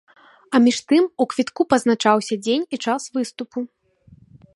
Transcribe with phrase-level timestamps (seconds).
[0.53, 3.57] А між тым у квітку пазначаўся дзень і час выступу.